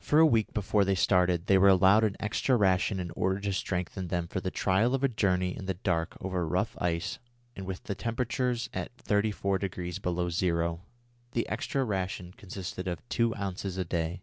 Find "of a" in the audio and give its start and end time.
4.96-5.08